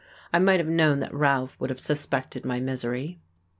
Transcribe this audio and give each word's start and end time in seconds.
I 0.33 0.39
might 0.39 0.59
have 0.59 0.67
known 0.67 0.99
that 1.01 1.13
Ralph 1.13 1.55
would 1.59 1.69
have 1.69 1.79
suspected 1.79 2.43
my 2.43 2.59
misery. 2.59 3.19